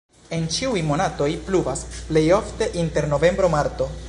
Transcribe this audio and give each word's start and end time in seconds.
En 0.37 0.45
ĉiuj 0.55 0.79
monatoj 0.87 1.27
pluvas, 1.49 1.85
plej 2.09 2.27
ofte 2.41 2.73
inter 2.87 3.13
novembro-marto. 3.17 3.95